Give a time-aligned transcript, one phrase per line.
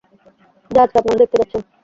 [0.71, 1.61] যা আজকে আপনারা দেখতে যাচ্ছেন।